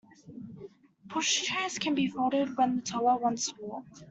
[1.09, 3.85] Pushchairs can be folded when the toddler wants to walk